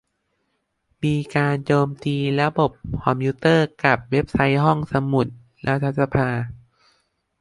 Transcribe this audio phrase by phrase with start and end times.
[1.03, 2.71] มีการโจมตีระบบ
[3.03, 5.27] คอมพิวเตอร์กับเว็บไซต์ห้องสมุด
[5.67, 6.29] รัฐสภา